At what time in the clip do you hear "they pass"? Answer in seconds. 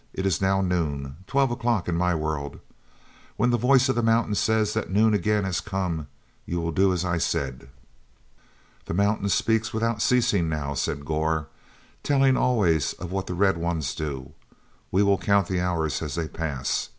16.15-16.89